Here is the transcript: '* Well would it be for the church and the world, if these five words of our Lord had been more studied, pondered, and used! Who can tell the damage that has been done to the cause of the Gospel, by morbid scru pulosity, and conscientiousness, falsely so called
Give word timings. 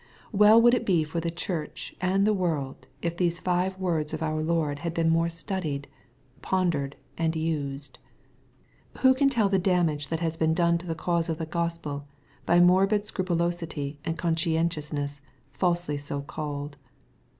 '* 0.21 0.25
Well 0.31 0.59
would 0.59 0.73
it 0.73 0.83
be 0.83 1.03
for 1.03 1.19
the 1.19 1.29
church 1.29 1.95
and 2.01 2.25
the 2.25 2.33
world, 2.33 2.87
if 3.03 3.15
these 3.17 3.37
five 3.37 3.77
words 3.77 4.15
of 4.15 4.23
our 4.23 4.41
Lord 4.41 4.79
had 4.79 4.95
been 4.95 5.11
more 5.11 5.29
studied, 5.29 5.87
pondered, 6.41 6.95
and 7.19 7.35
used! 7.35 7.99
Who 9.01 9.13
can 9.13 9.29
tell 9.29 9.47
the 9.47 9.59
damage 9.59 10.07
that 10.07 10.19
has 10.19 10.37
been 10.37 10.55
done 10.55 10.79
to 10.79 10.87
the 10.87 10.95
cause 10.95 11.29
of 11.29 11.37
the 11.37 11.45
Gospel, 11.45 12.07
by 12.47 12.59
morbid 12.59 13.03
scru 13.03 13.25
pulosity, 13.27 13.99
and 14.03 14.17
conscientiousness, 14.17 15.21
falsely 15.51 15.97
so 15.99 16.21
called 16.23 16.77